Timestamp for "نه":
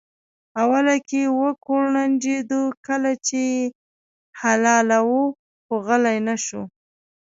6.27-6.35